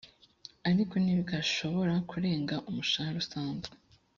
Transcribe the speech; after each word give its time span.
ariko 0.69 0.93
ntigashobora 1.03 1.93
kurenga 2.09 2.55
umushahara 2.69 3.15
usanzwe 3.23 3.71